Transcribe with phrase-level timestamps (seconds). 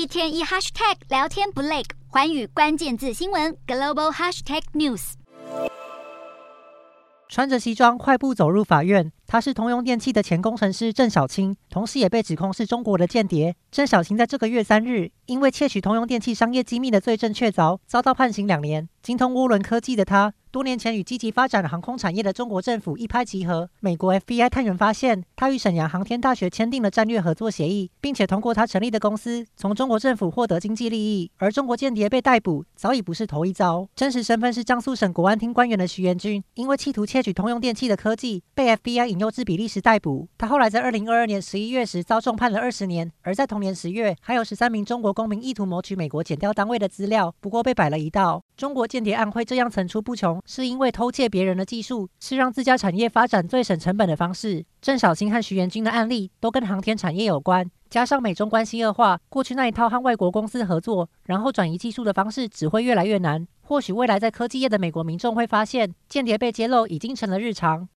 [0.00, 5.12] 一天一 hashtag 聊天不累，环宇关键字新闻 global hashtag news。
[7.28, 13.54] 穿着西装快步走入法院，他是通用电气的前工程师郑小青，同时也被指控是中国的间谍。
[13.70, 18.88] 郑小青在这个月三日，因为窃取通用电气商业机密的罪证确凿，遭到判刑两年。
[19.00, 23.70] 精通涡轮科技的他，多年前与积极发展航空产业的中国政府一拍即合。
[23.80, 31.30] 美国 FBI 探员发现，他与沈阳航天大学签订了战略合作协议，并且通过他成立的公司从中国政府获得经济利益。
[31.38, 33.88] 而中国间谍被逮捕，早已不是头一遭。
[33.94, 40.26] 真实身份是江苏省国安厅官员的徐元军，因为企图窃取通用电气的科技，被 FBI 引优质比利时逮捕。
[40.38, 43.12] 他后来在二零二二年十一月时遭重判了二十年。
[43.20, 48.42] 而在同年十月，还有十三名中国公民意图谋取美国检调单位的资料，不过被摆了一道。
[48.56, 54.64] 中国间谍案会这样层出不穷，是因为偷窃别人的技术是让自家产业发展最省成本的方式。
[54.80, 63.46] 郑小青和徐元军的案例都跟航天产业有关，加上美中关系恶化，过去那一套和外国公司合作，然后转移技术的方式只会越来越难。
[63.62, 67.88] 或许未来在科技业的美国民众会发现，间谍被揭露已经成了日常。